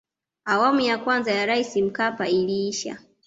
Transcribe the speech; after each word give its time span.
awamu 0.45 0.79
ya 0.81 0.97
kwanza 0.97 1.31
ya 1.31 1.45
raisi 1.45 1.81
mkapa 1.81 2.27
iliisha 2.27 2.97